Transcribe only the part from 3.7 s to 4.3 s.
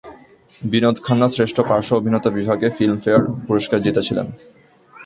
জিতেছিলেন।